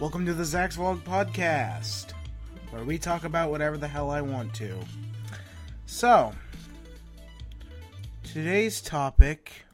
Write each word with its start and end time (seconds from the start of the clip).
Welcome 0.00 0.26
to 0.26 0.32
the 0.32 0.44
Zach's 0.44 0.76
Vlog 0.76 1.00
Podcast, 1.00 2.12
where 2.70 2.84
we 2.84 2.98
talk 2.98 3.24
about 3.24 3.50
whatever 3.50 3.76
the 3.76 3.88
hell 3.88 4.10
I 4.10 4.20
want 4.20 4.54
to. 4.54 4.78
So, 5.86 6.32
today's 8.22 8.80
topic 8.80 9.64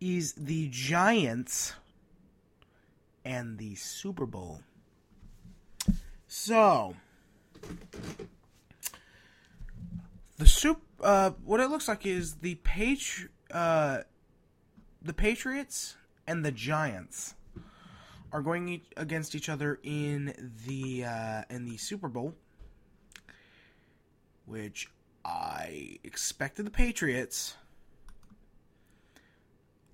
is 0.00 0.32
the 0.32 0.68
Giants 0.70 1.74
and 3.22 3.58
the 3.58 3.74
Super 3.74 4.24
Bowl. 4.24 4.62
So, 6.26 6.96
the 10.38 10.46
soup. 10.46 10.80
Uh, 10.98 11.32
what 11.44 11.60
it 11.60 11.68
looks 11.68 11.88
like 11.88 12.06
is 12.06 12.36
the 12.36 12.54
Patri- 12.54 13.28
uh, 13.50 13.98
the 15.02 15.12
Patriots 15.12 15.96
and 16.26 16.42
the 16.42 16.52
Giants 16.52 17.34
are 18.32 18.42
going 18.42 18.68
e- 18.68 18.82
against 18.96 19.34
each 19.34 19.48
other 19.48 19.78
in 19.82 20.52
the 20.66 21.04
uh, 21.04 21.42
in 21.50 21.64
the 21.64 21.76
Super 21.76 22.08
Bowl, 22.08 22.34
which 24.46 24.88
I 25.24 25.98
expected 26.04 26.66
the 26.66 26.70
Patriots. 26.70 27.54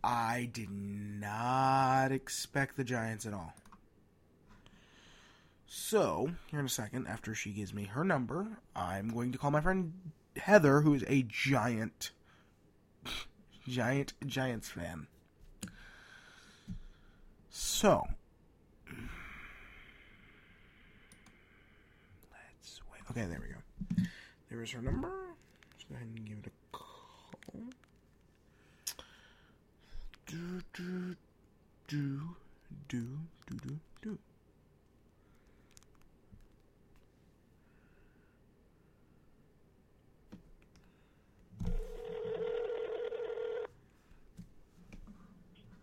I 0.05 0.49
did 0.53 0.71
not 0.71 2.13
expect 2.13 2.77
the 2.77 2.85
Giants 2.85 3.27
at 3.27 3.35
all. 3.35 3.55
So, 5.67 6.31
here 6.47 6.61
in 6.61 6.67
a 6.67 6.71
second, 6.71 7.09
after 7.09 7.35
she 7.35 7.51
gives 7.51 7.75
me 7.75 7.85
her 7.85 8.05
number, 8.05 8.47
I'm 8.75 9.09
going 9.09 9.33
to 9.33 9.39
call 9.39 9.51
my 9.51 9.61
friend 9.61 9.93
Heather, 10.37 10.81
who 10.81 10.95
is 10.95 11.05
a 11.09 11.23
giant, 11.23 12.13
giant 13.67 14.13
Giants 14.25 14.69
fan. 14.69 15.09
So, 17.51 18.07
Okay, 23.17 23.25
there 23.29 23.41
we 23.41 23.49
go. 23.49 24.09
There 24.51 24.63
is 24.63 24.71
her 24.73 24.83
number. 24.83 25.09
Let's 25.09 25.85
go 25.89 25.95
ahead 25.95 26.07
and 26.15 26.29
give 26.29 26.37
it 26.37 26.49
a 26.49 26.77
call. 26.77 27.63
Do, 30.27 30.61
do, 30.75 31.17
do, 31.89 32.21
do, 32.89 33.09
do, 33.49 33.57
do, 33.57 33.79
do. 34.03 34.19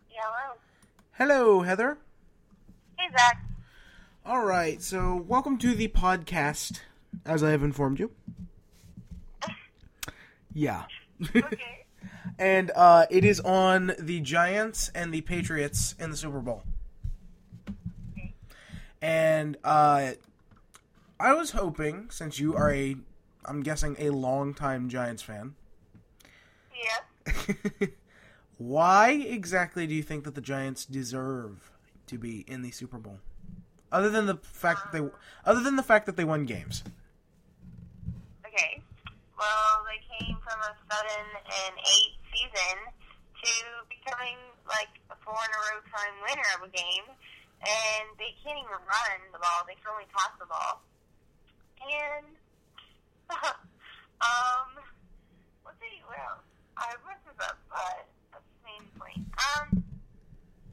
Hello. 0.09 0.53
Hello, 1.13 1.61
Heather. 1.63 1.97
Hey, 2.95 3.09
Zach. 3.17 3.43
All 4.23 4.45
right, 4.45 4.79
so 4.83 5.15
welcome 5.27 5.57
to 5.57 5.73
the 5.73 5.87
podcast, 5.87 6.81
as 7.25 7.43
I 7.43 7.51
have 7.51 7.63
informed 7.63 7.99
you. 7.99 8.11
Yeah. 10.53 10.83
Okay. 11.35 11.85
and 12.39 12.71
uh, 12.75 13.05
it 13.09 13.25
is 13.25 13.39
on 13.39 13.93
the 13.99 14.19
Giants 14.21 14.91
and 14.93 15.13
the 15.13 15.21
Patriots 15.21 15.95
in 15.99 16.11
the 16.11 16.17
Super 16.17 16.39
Bowl. 16.39 16.63
And 19.01 19.57
uh, 19.65 20.11
I 21.19 21.33
was 21.33 21.51
hoping, 21.51 22.09
since 22.09 22.39
you 22.39 22.55
are 22.55 22.71
a, 22.71 22.95
I'm 23.43 23.61
guessing, 23.61 23.97
a 23.99 24.11
longtime 24.11 24.87
Giants 24.87 25.21
fan, 25.21 25.55
yes. 26.73 27.57
why 28.57 29.11
exactly 29.11 29.87
do 29.87 29.93
you 29.93 30.03
think 30.03 30.23
that 30.23 30.35
the 30.35 30.41
Giants 30.41 30.85
deserve 30.85 31.69
to 32.07 32.17
be 32.17 32.45
in 32.47 32.61
the 32.61 32.71
Super 32.71 32.97
Bowl? 32.97 33.19
Other 33.91 34.09
than 34.09 34.25
the 34.25 34.37
fact 34.37 34.91
that 34.91 34.97
they, 34.97 35.09
other 35.45 35.61
than 35.61 35.75
the 35.75 35.83
fact 35.83 36.05
that 36.05 36.15
they 36.15 36.23
won 36.23 36.45
games. 36.45 36.83
Okay. 38.53 38.85
Well, 39.33 39.81
they 39.89 39.97
came 40.13 40.37
from 40.45 40.61
a 40.61 40.77
seven 40.85 41.25
and 41.41 41.73
eight 41.73 42.13
season 42.29 42.77
to 42.85 43.51
becoming 43.89 44.37
like 44.69 44.93
a 45.09 45.17
four 45.25 45.33
in 45.33 45.49
a 45.49 45.59
row 45.73 45.81
time 45.89 46.13
winner 46.21 46.49
of 46.53 46.61
a 46.61 46.69
game, 46.69 47.09
and 47.65 48.05
they 48.21 48.37
can't 48.45 48.61
even 48.61 48.77
run 48.77 49.17
the 49.33 49.41
ball. 49.41 49.65
They 49.65 49.73
can 49.73 49.89
only 49.89 50.05
toss 50.13 50.37
the 50.37 50.45
ball. 50.45 50.85
And 51.81 52.29
um, 54.21 54.69
let's 55.65 55.81
see 55.81 56.05
what 56.05 56.21
else. 56.21 56.45
I 56.77 56.93
looked 57.09 57.25
this 57.25 57.41
up, 57.41 57.57
but 57.73 58.05
that's 58.37 58.45
the 58.45 58.61
main 58.69 58.85
point. 59.01 59.25
Um, 59.33 59.81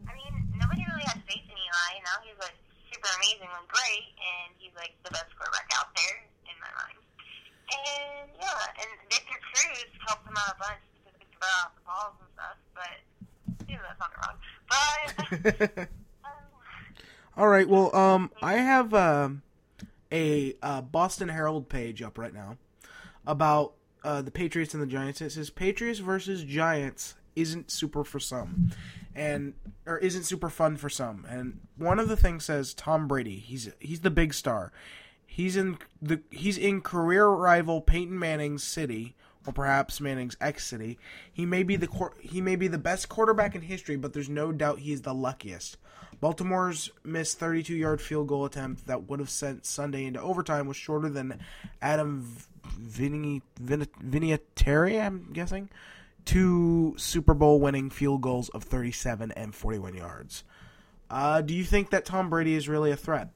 I 0.05 0.13
mean, 0.13 0.53
nobody 0.53 0.85
really 0.85 1.09
had 1.09 1.25
faith 1.25 1.49
in 1.49 1.57
Eli. 1.57 2.05
Now 2.05 2.21
he's 2.29 2.37
like 2.45 2.61
super 2.93 3.09
amazingly 3.25 3.65
great, 3.73 4.05
and 4.21 4.53
he's 4.61 4.77
like 4.77 4.93
the 5.01 5.17
best 5.17 5.33
quarterback 5.33 5.73
out 5.81 5.89
there 5.97 6.29
in 6.45 6.53
my 6.61 6.69
mind. 6.77 7.01
And 7.73 8.31
yeah, 8.41 8.81
and 8.81 8.91
Victor 9.11 9.39
Cruz 9.53 9.85
helped 10.07 10.27
him 10.27 10.35
out 10.37 10.55
a 10.55 10.59
bunch 10.59 10.81
because 10.93 11.15
he 11.19 11.25
could 11.25 11.33
throw 11.39 11.49
out 11.63 11.75
the 11.77 11.83
balls 11.87 12.17
and 12.21 12.31
stuff. 12.35 12.57
But 12.75 12.99
yeah, 13.69 13.79
that 13.87 13.97
sounded 13.99 14.19
wrong. 14.27 14.37
But 14.69 15.79
um, 15.79 15.89
All 17.37 17.49
right. 17.49 17.69
Well, 17.69 17.95
um, 17.95 18.31
I 18.43 18.55
have 18.55 18.93
um 18.95 19.43
a 20.13 20.55
uh, 20.63 20.83
Boston 20.83 21.29
Herald 21.29 21.69
page 21.69 22.03
up 22.03 22.19
right 22.19 22.35
now 22.35 22.57
about 23.27 23.75
uh, 24.03 24.23
the 24.23 24.31
Patriots 24.31 24.75
and 24.75 24.83
the 24.83 24.87
Giants. 24.87 25.21
It 25.21 25.31
says 25.31 25.51
Patriots 25.51 26.01
versus 26.01 26.43
Giants 26.43 27.15
isn't 27.37 27.71
super 27.71 28.05
for 28.05 28.19
some, 28.19 28.71
and 29.15 29.55
or 29.87 29.99
isn't 29.99 30.25
super 30.25 30.51
fun 30.51 30.77
for 30.77 30.89
some. 30.89 31.27
And 31.29 31.61
one 31.77 31.99
of 31.99 32.09
the 32.09 32.17
things 32.17 32.45
says 32.45 32.75
Tom 32.75 33.07
Brady. 33.07 33.37
He's 33.37 33.71
he's 33.79 34.01
the 34.01 34.11
big 34.11 34.35
star. 34.35 34.73
He's 35.41 35.57
in 35.57 35.79
the 36.03 36.21
he's 36.31 36.59
in 36.59 36.83
career 36.83 37.27
rival 37.27 37.81
Peyton 37.81 38.19
Manning's 38.19 38.63
city, 38.63 39.15
or 39.47 39.55
perhaps 39.55 39.99
Manning's 39.99 40.37
ex 40.39 40.67
city. 40.67 40.99
He 41.33 41.47
may 41.47 41.63
be 41.63 41.77
the 41.77 41.89
he 42.21 42.43
may 42.43 42.57
be 42.57 42.69
the 42.69 42.77
best 42.77 43.09
quarterback 43.09 43.55
in 43.55 43.63
history, 43.63 43.97
but 43.97 44.13
there's 44.13 44.29
no 44.29 44.53
doubt 44.53 44.81
he's 44.81 45.01
the 45.01 45.15
luckiest. 45.15 45.79
Baltimore's 46.21 46.91
missed 47.05 47.39
32 47.39 47.75
yard 47.75 48.03
field 48.03 48.29
goal 48.29 48.45
attempt 48.45 48.87
that 48.87 49.09
would 49.09 49.19
have 49.19 49.31
sent 49.31 49.65
Sunday 49.65 50.05
into 50.05 50.21
overtime 50.21 50.67
was 50.67 50.77
shorter 50.77 51.09
than 51.09 51.41
Adam 51.81 52.37
Vinatieri, 52.79 53.41
I'm 55.03 55.33
guessing, 55.33 55.71
two 56.27 56.93
Super 56.99 57.33
Bowl 57.33 57.61
winning 57.61 57.89
field 57.89 58.21
goals 58.21 58.51
of 58.51 58.65
37 58.65 59.33
and 59.33 59.55
41 59.55 59.95
yards. 59.95 60.45
Uh, 61.09 61.41
do 61.41 61.55
you 61.55 61.65
think 61.65 61.89
that 61.89 62.05
Tom 62.05 62.29
Brady 62.29 62.55
is 62.55 62.69
really 62.69 62.91
a 62.91 62.97
threat? 62.97 63.31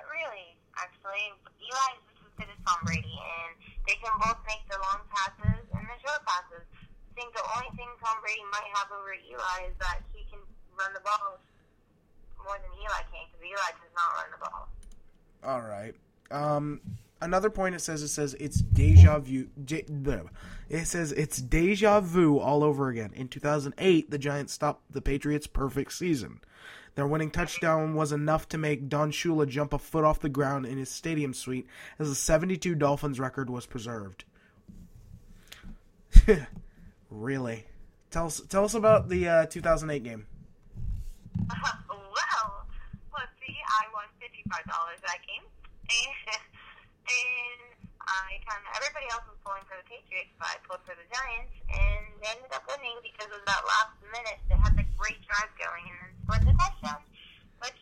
not 0.00 0.08
really, 0.08 0.56
actually. 0.76 1.32
Eli's 1.60 2.02
just 2.08 2.22
as 2.24 2.32
good 2.38 2.50
as 2.50 2.59
Tom 2.70 2.86
Brady, 2.86 3.18
and 3.18 3.50
they 3.86 3.98
can 3.98 4.14
both 4.22 4.38
make 4.46 4.62
the 4.70 4.78
long 4.78 5.02
passes 5.10 5.66
and 5.74 5.82
the 5.82 5.98
short 5.98 6.22
passes. 6.22 6.62
I 6.70 7.10
think 7.18 7.34
the 7.34 7.42
only 7.58 7.74
thing 7.74 7.90
Tom 7.98 8.22
Brady 8.22 8.46
might 8.54 8.70
have 8.78 8.86
over 8.94 9.10
Eli 9.10 9.66
is 9.66 9.74
that 9.82 10.06
he 10.14 10.22
can 10.30 10.38
run 10.78 10.94
the 10.94 11.02
ball 11.02 11.42
more 12.38 12.54
than 12.62 12.70
Eli 12.78 13.02
can, 13.10 13.26
because 13.26 13.42
Eli 13.42 13.70
does 13.74 13.94
not 13.98 14.08
run 14.14 14.28
the 14.30 14.40
ball. 14.46 14.68
All 15.42 15.62
right. 15.66 15.94
Um, 16.30 16.80
another 17.20 17.50
point 17.50 17.74
it 17.74 17.80
says 17.80 18.02
it 18.02 18.08
says 18.08 18.36
it's 18.38 18.60
deja 18.60 19.18
vu. 19.18 19.48
Bleh. 19.58 20.28
it 20.68 20.86
says 20.86 21.10
it's 21.12 21.38
deja 21.42 22.00
vu 22.00 22.38
all 22.38 22.62
over 22.62 22.88
again. 22.88 23.10
In 23.14 23.26
2008, 23.26 24.10
the 24.10 24.18
Giants 24.18 24.52
stopped 24.52 24.92
the 24.92 25.02
Patriots' 25.02 25.48
perfect 25.48 25.92
season. 25.92 26.40
Their 26.94 27.06
winning 27.06 27.30
touchdown 27.30 27.94
was 27.94 28.12
enough 28.12 28.48
to 28.48 28.58
make 28.58 28.88
Don 28.88 29.12
Shula 29.12 29.48
jump 29.48 29.72
a 29.72 29.78
foot 29.78 30.04
off 30.04 30.20
the 30.20 30.28
ground 30.28 30.66
in 30.66 30.76
his 30.78 30.90
stadium 30.90 31.32
suite 31.32 31.66
as 31.98 32.08
the 32.08 32.14
72 32.14 32.74
Dolphins 32.74 33.20
record 33.20 33.48
was 33.48 33.66
preserved. 33.66 34.24
really? 37.10 37.66
Tell 38.10 38.26
us 38.26 38.42
tell 38.48 38.64
us 38.64 38.74
about 38.74 39.08
the 39.08 39.28
uh, 39.28 39.46
2008 39.46 40.02
game. 40.02 40.26
well, 41.46 42.66
let's 43.14 43.30
see. 43.38 43.54
I 43.54 43.86
won 43.94 44.10
fifty-five 44.18 44.66
dollars 44.66 44.98
that 45.06 45.22
game, 45.22 45.46
and, 45.46 46.16
and 47.06 47.60
I 48.02 48.42
kind 48.42 48.58
of 48.66 48.70
everybody 48.82 49.06
else 49.14 49.22
was 49.30 49.38
pulling 49.46 49.62
for 49.70 49.78
the 49.78 49.86
Patriots, 49.86 50.34
but 50.42 50.50
I 50.50 50.58
pulled 50.66 50.82
for 50.82 50.98
the 50.98 51.06
Giants, 51.06 51.54
and 51.70 52.02
they 52.18 52.34
ended 52.34 52.50
up 52.50 52.66
winning 52.66 52.98
because 53.06 53.30
of 53.30 53.46
that 53.46 53.62
last 53.62 53.94
minute. 54.10 54.42
They 54.50 54.58
had 54.58 54.74
great 55.00 55.18
drive 55.26 55.48
going, 55.58 55.84
and 55.88 55.98
then 56.00 56.12
scored 56.24 56.54
the 56.54 56.58
touchdown, 56.62 57.02
which 57.60 57.72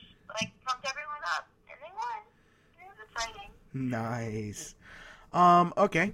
like 0.40 0.52
pumped 0.64 0.86
everyone 0.88 1.22
up, 1.36 1.48
and 1.68 1.78
they 1.82 1.92
won. 1.94 2.22
It 2.78 2.86
was 2.88 2.98
exciting. 3.10 3.50
Nice. 3.74 4.74
Um, 5.32 5.74
okay. 5.76 6.12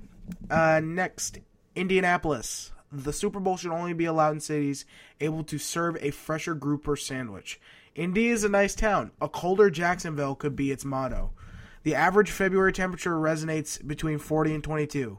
Uh, 0.51 0.81
next, 0.83 1.39
Indianapolis. 1.77 2.73
The 2.91 3.13
Super 3.13 3.41
Bowl 3.41 3.57
should 3.57 3.73
only 3.73 3.93
be 3.93 4.05
allowed 4.05 4.35
in 4.35 4.41
cities 4.41 4.85
able 5.21 5.43
to 5.45 5.59
serve 5.59 5.97
a 6.01 6.11
fresher 6.11 6.55
grouper 6.55 6.97
sandwich. 6.97 7.61
Indy 7.95 8.29
is 8.29 8.45
a 8.45 8.49
nice 8.49 8.75
town. 8.75 9.11
A 9.21 9.29
colder 9.29 9.69
Jacksonville 9.69 10.35
could 10.35 10.57
be 10.57 10.71
its 10.71 10.85
motto. 10.85 11.33
The 11.83 11.95
average 11.95 12.31
February 12.31 12.73
temperature 12.73 13.15
resonates 13.15 13.85
between 13.87 14.19
40 14.19 14.55
and 14.55 14.65
22. 14.65 15.19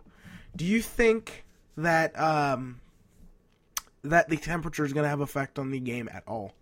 Do 0.56 0.66
you 0.66 0.82
think 0.82 1.46
that 1.78 2.18
um, 2.20 2.80
that 4.10 4.30
the 4.30 4.38
temperature 4.38 4.86
is 4.86 4.94
going 4.94 5.04
to 5.04 5.10
have 5.10 5.22
effect 5.22 5.58
on 5.60 5.72
the 5.72 5.80
game 5.80 6.10
at 6.12 6.24
all? 6.28 6.54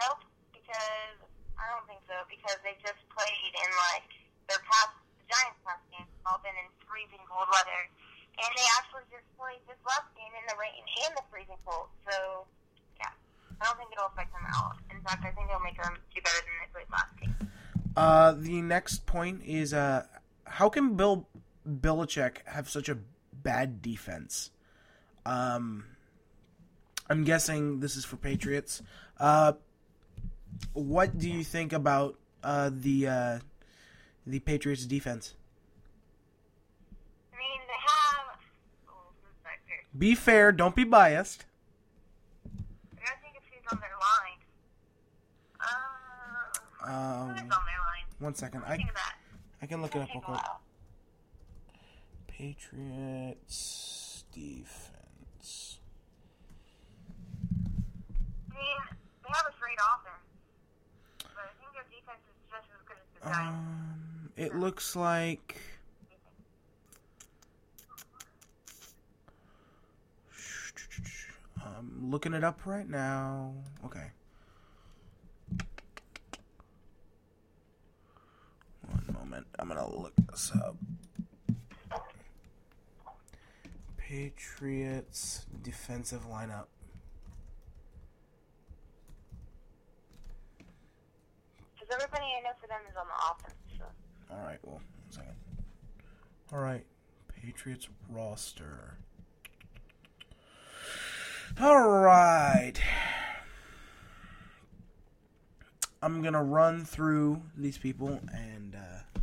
Nope, 0.00 0.24
because 0.52 1.16
I 1.58 1.64
don't 1.72 1.86
think 1.86 2.00
so. 2.08 2.16
Because 2.28 2.56
they 2.64 2.74
just 2.80 3.00
played 3.12 3.52
in 3.52 3.70
like 3.92 4.08
their 4.48 4.62
past 4.64 4.96
the 5.20 5.24
Giants 5.28 5.60
past 5.64 5.84
games 5.92 6.08
all 6.26 6.40
been 6.40 6.56
in 6.56 6.68
freezing 6.88 7.22
cold 7.28 7.48
weather, 7.52 7.82
and 8.40 8.50
they 8.56 8.66
actually 8.80 9.06
just 9.12 9.26
played 9.36 9.60
this 9.68 9.78
last 9.84 10.08
game 10.16 10.32
in 10.32 10.44
the 10.48 10.56
rain 10.56 10.82
and 11.06 11.12
the 11.14 11.24
freezing 11.28 11.60
cold. 11.64 11.92
So 12.08 12.48
yeah, 12.98 13.12
I 13.60 13.68
don't 13.68 13.78
think 13.78 13.92
it'll 13.92 14.10
affect 14.10 14.32
them 14.32 14.44
at 14.48 14.54
all. 14.56 14.72
In 14.90 15.00
fact, 15.04 15.22
I 15.22 15.30
think 15.36 15.48
it'll 15.48 15.62
make 15.62 15.78
them 15.78 15.94
do 16.14 16.18
better 16.20 16.40
than 16.42 16.54
they 16.60 16.70
played 16.72 16.90
last 16.90 17.12
game. 17.20 17.36
Uh, 17.96 18.32
the 18.32 18.62
next 18.62 19.04
point 19.04 19.42
is 19.44 19.74
uh, 19.74 20.08
how 20.44 20.68
can 20.68 20.96
Bill 20.96 21.28
Belichick 21.68 22.46
have 22.46 22.68
such 22.68 22.88
a 22.88 22.98
bad 23.32 23.82
defense? 23.82 24.50
Um, 25.24 25.84
I'm 27.08 27.24
guessing 27.24 27.80
this 27.80 27.96
is 27.96 28.04
for 28.04 28.16
Patriots. 28.16 28.82
Uh, 29.18 29.52
what 30.72 31.18
do 31.18 31.28
you 31.30 31.44
think 31.44 31.72
about 31.72 32.16
uh, 32.42 32.70
the 32.72 33.06
uh, 33.08 33.38
the 34.26 34.40
Patriots 34.40 34.84
defense? 34.86 35.34
I 37.32 37.36
mean, 37.36 37.60
they 37.66 37.74
have. 37.74 38.38
Oh? 38.88 39.12
Be 39.98 40.14
fair, 40.14 40.52
don't 40.52 40.74
be 40.74 40.84
biased. 40.84 41.44
I 42.96 43.14
think 43.22 43.36
if 43.36 43.42
he's 43.50 43.62
on 43.70 43.78
their 43.80 43.96
line. 44.00 44.40
Uh, 45.60 45.66
Um, 46.84 47.28
on 47.30 47.36
their 47.36 47.46
line? 47.46 48.06
one 48.18 48.34
second, 48.34 48.64
I 48.66 48.76
Think 48.76 48.88
of 48.88 48.94
that. 48.96 49.14
I 49.60 49.66
can 49.66 49.80
look 49.82 49.94
it 49.94 50.02
up 50.02 50.08
real 50.12 50.20
quick. 50.22 50.40
Patriots 52.26 54.24
defense. 54.32 54.91
I 55.42 55.46
mean, 58.54 58.78
they 59.22 59.30
have 59.32 59.46
a 59.48 59.54
great 59.60 59.78
offense, 59.78 60.28
but 61.18 61.44
I 61.44 61.52
think 61.58 61.72
their 61.74 61.84
defense 61.90 62.22
is 62.30 62.36
just 62.50 62.68
as 62.70 62.82
good 62.86 62.96
as 62.96 63.06
the 63.14 63.20
Giants. 63.28 63.58
Um, 63.58 64.30
it 64.36 64.54
looks 64.54 64.94
like. 64.94 65.56
I'm 71.64 72.10
looking 72.10 72.34
it 72.34 72.44
up 72.44 72.64
right 72.66 72.88
now. 72.88 73.54
Okay. 73.84 74.10
One 78.88 79.16
moment. 79.18 79.46
I'm 79.58 79.68
gonna 79.68 79.88
look 79.88 80.12
this 80.30 80.52
up. 80.54 80.76
Patriots 84.12 85.46
defensive 85.62 86.28
lineup. 86.28 86.66
Because 91.72 91.88
everybody 91.94 92.24
I 92.38 92.42
know 92.42 92.50
for 92.60 92.66
them 92.66 92.80
is 92.90 92.94
on 92.94 93.06
the 93.06 93.14
offense. 93.32 93.56
So. 93.78 93.84
All 94.30 94.44
right, 94.44 94.58
well, 94.62 94.74
one 94.74 94.84
second. 95.08 95.32
All 96.52 96.58
right, 96.58 96.84
Patriots 97.40 97.88
roster. 98.10 98.98
All 101.58 101.88
right. 101.88 102.74
I'm 106.02 106.20
gonna 106.20 106.44
run 106.44 106.84
through 106.84 107.40
these 107.56 107.78
people, 107.78 108.20
and 108.30 108.76
uh, 108.76 109.20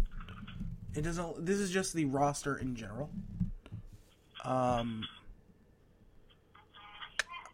it 0.95 1.03
doesn't. 1.03 1.45
This 1.45 1.59
is 1.59 1.69
just 1.69 1.93
the 1.93 2.05
roster 2.05 2.57
in 2.57 2.75
general. 2.75 3.11
Um, 4.49 5.07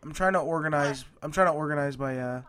I'm 0.01 0.13
trying 0.13 0.33
to 0.33 0.39
organize. 0.39 1.03
I'm 1.21 1.31
trying 1.31 1.47
to 1.47 1.53
organize 1.53 1.97
by 1.97 2.17
uh. 2.17 2.41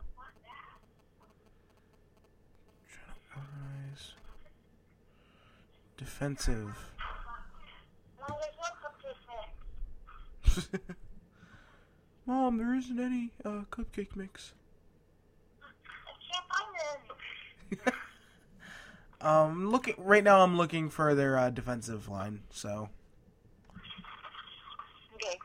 Organize 3.35 4.13
defensive. 5.97 6.93
Mom, 12.27 12.59
there 12.59 12.75
isn't 12.75 13.01
any 13.01 13.31
uh, 13.45 13.63
cupcake 13.71 14.15
mix. 14.15 14.53
Um, 19.19 19.71
looking 19.71 19.95
right 19.99 20.23
now, 20.23 20.43
I'm 20.43 20.57
looking 20.59 20.91
for 20.91 21.15
their 21.15 21.39
uh, 21.39 21.49
defensive 21.51 22.09
line. 22.09 22.43
So, 22.51 22.91
Okay. 25.15 25.39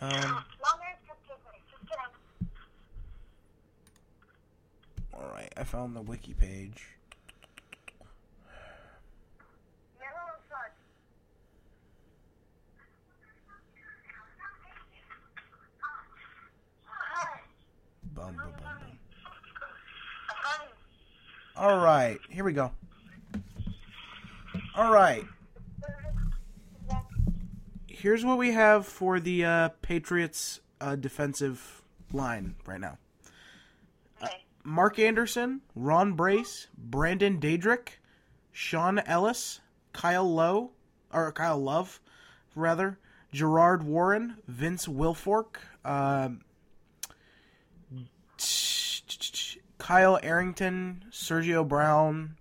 Um, 0.00 0.10
No, 0.10 0.18
there's 0.20 1.00
cupcake 1.06 1.42
mix. 1.52 1.64
Just 1.70 1.82
kidding. 1.88 2.48
all 5.14 5.30
right, 5.34 5.52
I 5.56 5.64
found 5.64 5.96
the 5.96 6.02
wiki 6.02 6.34
page. 6.34 6.86
Bum, 18.14 18.34
bum, 18.34 18.52
bum. 18.62 18.76
All 21.56 21.78
right, 21.78 22.18
here 22.30 22.44
we 22.44 22.52
go. 22.52 22.70
All 24.74 24.92
right, 24.92 25.24
here's 27.98 28.24
what 28.24 28.38
we 28.38 28.52
have 28.52 28.86
for 28.86 29.18
the 29.18 29.44
uh, 29.44 29.68
Patriots 29.82 30.60
uh, 30.80 30.96
defensive 30.96 31.82
line 32.12 32.54
right 32.64 32.80
now. 32.80 32.98
Okay. 34.22 34.44
Mark 34.64 34.98
Anderson, 34.98 35.62
Ron 35.74 36.12
Brace, 36.12 36.68
Brandon 36.76 37.38
Deaderick, 37.38 38.00
Shaun 38.52 39.00
Ellis, 39.00 39.60
Kyle 39.92 40.32
Lowe, 40.32 40.70
or 41.12 41.32
Kyle 41.32 41.58
Love, 41.58 42.00
rather, 42.54 42.98
Gerard 43.32 43.82
Warren, 43.82 44.36
Vince 44.46 44.86
Wilfork, 44.86 45.56
um, 45.84 46.42
Kyle 49.78 50.18
Arrington, 50.22 51.04
Sergio 51.10 51.66
Brown, 51.66 52.36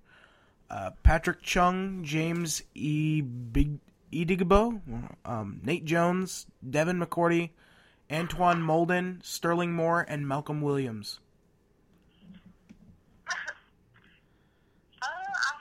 uh, 0.70 0.92
Patrick 1.02 1.42
Chung, 1.42 2.04
James 2.04 2.62
E. 2.76 3.22
Big 3.22 3.80
Edigbo, 4.12 4.82
um, 5.26 5.60
Nate 5.64 5.86
Jones, 5.86 6.48
Devin 6.68 7.00
McCourty, 7.00 7.52
Antwaun 8.10 8.62
Molden, 8.62 9.24
Sterling 9.24 9.74
Moore, 9.74 10.06
and 10.08 10.28
Malcolm 10.28 10.62
Williams. 10.62 11.20
I 13.28 15.08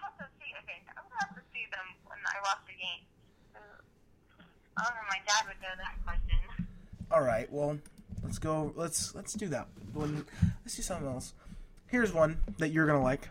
have 0.03 0.19
to 0.19 0.25
see. 0.39 0.53
Okay, 0.63 0.81
I'm 0.97 1.05
gonna 1.09 1.21
have 1.21 1.35
to 1.35 1.43
see 1.53 1.67
them 1.73 1.87
when 2.07 2.19
I 2.25 2.39
watch 2.43 2.59
the 2.67 2.73
game. 2.73 3.05
I 4.77 4.83
don't 4.85 4.95
know. 4.95 5.03
My 5.11 5.21
dad 5.27 5.47
would 5.49 5.61
know 5.61 5.75
that 5.79 6.05
question. 6.05 6.39
All 7.11 7.23
right, 7.23 7.51
well, 7.53 7.79
let's 8.23 8.39
go. 8.39 8.73
Let's 8.77 9.15
let's 9.15 9.33
do 9.33 9.49
that. 9.49 9.67
Let's 9.95 10.77
do 10.77 10.83
something 10.83 11.09
else. 11.09 11.35
Here's 11.89 12.13
one 12.13 12.39
that 12.59 12.71
you're 12.71 12.87
gonna 12.87 13.03
like. 13.03 13.29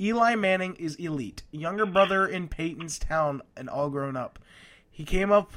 Eli 0.00 0.34
Manning 0.34 0.74
is 0.76 0.96
elite. 0.96 1.42
Younger 1.50 1.86
brother 1.86 2.26
in 2.26 2.48
Peyton's 2.48 2.98
town 2.98 3.42
and 3.56 3.68
all 3.68 3.90
grown 3.90 4.16
up. 4.16 4.38
He 4.90 5.04
came 5.04 5.30
up. 5.30 5.52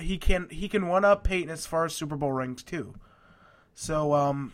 He 0.00 0.18
can 0.18 0.48
he 0.50 0.68
can 0.68 0.88
one 0.88 1.04
up 1.04 1.24
Peyton 1.24 1.50
as 1.50 1.66
far 1.66 1.84
as 1.84 1.94
Super 1.94 2.16
Bowl 2.16 2.32
rings 2.32 2.62
too. 2.62 2.94
So 3.74 4.14
um, 4.14 4.52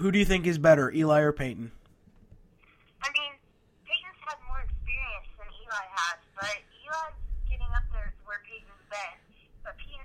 who 0.00 0.10
do 0.10 0.18
you 0.18 0.24
think 0.24 0.46
is 0.46 0.56
better, 0.56 0.90
Eli 0.90 1.20
or 1.20 1.32
Peyton? 1.32 1.72
I 3.02 3.08
mean, 3.12 3.36
Peyton's 3.84 4.20
had 4.24 4.38
more 4.48 4.64
experience 4.64 5.28
than 5.36 5.50
Eli 5.52 5.86
has, 5.92 6.18
but 6.38 6.56
Eli's 6.72 7.18
getting 7.50 7.68
up 7.76 7.84
there 7.92 8.14
where 8.24 8.40
Peyton's 8.48 8.86
been. 8.88 9.18
But 9.66 9.76
Peyton, 9.76 10.00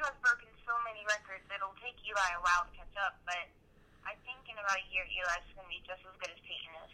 has 0.00 0.16
broken 0.24 0.48
so 0.64 0.72
many 0.88 1.04
records, 1.04 1.44
it'll 1.52 1.76
take 1.82 1.98
Eli 2.06 2.30
a 2.38 2.40
while 2.40 2.64
to 2.64 2.72
catch 2.72 2.96
up. 2.96 3.20
But 3.28 3.44
about 4.66 4.82
a 4.82 4.86
year, 4.90 5.06
Eli's 5.06 5.46
going 5.54 5.62
to 5.62 5.70
be 5.70 5.78
just 5.86 6.02
as 6.02 6.14
good 6.18 6.34
as 6.34 6.40
Peyton 6.42 6.74
is. 6.82 6.92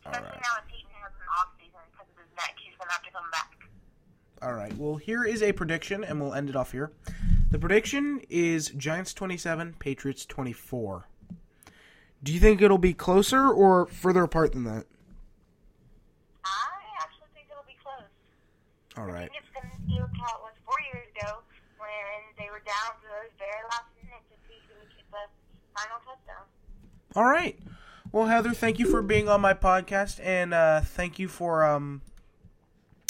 Especially 0.00 0.32
right. 0.32 0.40
now 0.40 0.52
that 0.56 0.66
Peyton 0.72 0.96
has 1.04 1.12
an 1.12 1.28
off 1.36 1.52
season 1.60 1.84
because 1.92 2.08
of 2.08 2.16
his 2.16 2.32
neck, 2.32 2.56
he's 2.56 2.72
going 2.80 2.88
to 2.88 2.94
have 2.96 3.04
to 3.04 3.12
come 3.12 3.28
back. 3.28 3.50
All 4.40 4.56
right. 4.56 4.72
Well, 4.80 4.96
here 4.96 5.28
is 5.28 5.44
a 5.44 5.52
prediction, 5.52 6.00
and 6.00 6.16
we'll 6.16 6.32
end 6.32 6.48
it 6.48 6.56
off 6.56 6.72
here. 6.72 6.96
The 7.52 7.60
prediction 7.60 8.24
is 8.32 8.72
Giants 8.72 9.12
27, 9.12 9.76
Patriots 9.76 10.24
24. 10.24 11.04
Do 12.24 12.32
you 12.32 12.40
think 12.40 12.62
it'll 12.64 12.80
be 12.80 12.96
closer 12.96 13.48
or 13.52 13.84
further 13.92 14.24
apart 14.24 14.52
than 14.52 14.64
that? 14.64 14.88
I 16.40 16.80
actually 17.04 17.28
think 17.36 17.52
it'll 17.52 17.68
be 17.68 17.76
close. 17.84 18.08
All 18.96 19.12
I 19.12 19.28
think 19.28 19.36
it's 19.36 19.52
going 19.52 19.68
to 19.68 19.80
be 19.84 20.00
how 20.00 20.40
it 20.40 20.42
was 20.48 20.56
four 20.64 20.80
years 20.88 21.04
ago 21.12 21.44
when 21.76 22.16
they 22.40 22.48
were 22.48 22.64
down 22.64 22.96
to 23.04 23.08
the 23.28 23.28
very 23.36 23.64
last 23.68 23.92
minute 24.00 24.24
to 24.32 24.36
see 24.48 24.56
who 24.68 24.80
the 25.12 25.28
final 25.76 26.00
touchdown. 26.04 26.29
All 27.16 27.24
right. 27.24 27.58
Well, 28.12 28.26
Heather, 28.26 28.52
thank 28.52 28.78
you 28.78 28.86
for 28.86 29.02
being 29.02 29.28
on 29.28 29.40
my 29.40 29.54
podcast, 29.54 30.20
and 30.22 30.52
uh, 30.52 30.80
thank 30.80 31.18
you 31.18 31.28
for 31.28 31.64
um, 31.64 32.02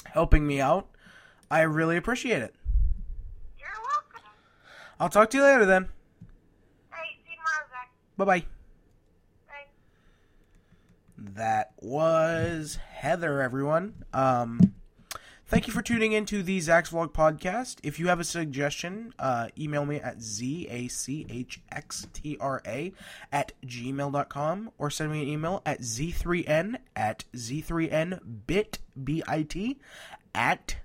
helping 0.04 0.46
me 0.46 0.60
out. 0.60 0.88
I 1.50 1.62
really 1.62 1.96
appreciate 1.96 2.42
it. 2.42 2.54
You're 3.58 3.68
welcome. 3.68 4.30
I'll 4.98 5.08
talk 5.08 5.30
to 5.30 5.38
you 5.38 5.42
later 5.42 5.64
then. 5.64 5.88
Hey, 6.92 7.16
see 7.24 7.30
you 7.30 7.36
tomorrow, 7.36 7.66
Zach. 7.70 7.90
Bye 8.16 8.24
bye. 8.24 8.40
Bye. 9.48 9.66
That 11.18 11.72
was 11.80 12.76
Heather, 12.92 13.40
everyone. 13.40 14.04
Um, 14.12 14.74
thank 15.50 15.66
you 15.66 15.72
for 15.72 15.82
tuning 15.82 16.12
in 16.12 16.24
to 16.26 16.44
the 16.44 16.60
Zach's 16.60 16.90
Vlog 16.90 17.12
podcast. 17.12 17.78
If 17.82 17.98
you 17.98 18.06
have 18.06 18.20
a 18.20 18.24
suggestion, 18.24 19.12
uh, 19.18 19.48
email 19.58 19.84
me 19.84 19.96
at 19.96 20.22
z-a-c-h-x-t-r-a 20.22 21.32
at 23.32 23.52
gmail.com 23.66 24.70
or 24.78 24.90
send 24.90 25.10
me 25.10 25.22
an 25.22 25.28
email 25.28 25.60
at 25.66 25.80
z3n 25.80 26.76
at 26.94 27.24
z3nbit, 27.34 28.78
B-I-T, 29.02 29.78
at, 30.34 30.76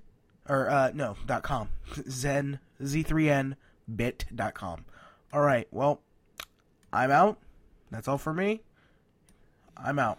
or, 0.49 0.69
uh, 0.69 0.91
no, 0.95 1.15
dot 1.27 1.43
com, 1.43 1.69
zen, 2.09 2.59
z3n, 2.81 3.53
bit 3.95 4.25
dot 4.33 4.55
com. 4.55 4.85
All 5.31 5.41
right, 5.41 5.67
well, 5.69 6.01
I'm 6.91 7.11
out. 7.11 7.37
That's 7.91 8.07
all 8.07 8.17
for 8.17 8.33
me. 8.33 8.63
I'm 9.77 9.99
out. 9.99 10.17